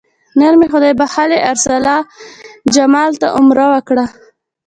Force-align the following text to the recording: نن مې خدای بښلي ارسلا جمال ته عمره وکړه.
نن 0.39 0.53
مې 0.59 0.67
خدای 0.73 0.93
بښلي 0.99 1.39
ارسلا 1.51 1.97
جمال 2.73 3.11
ته 3.21 3.27
عمره 3.37 3.65
وکړه. 3.73 4.05